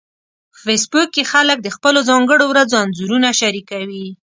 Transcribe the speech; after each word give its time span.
په 0.53 0.57
فېسبوک 0.65 1.07
کې 1.15 1.23
خلک 1.31 1.57
د 1.61 1.67
خپلو 1.75 1.99
ځانګړو 2.09 2.45
ورځو 2.49 2.81
انځورونه 2.83 3.29
شریکوي 3.39 4.05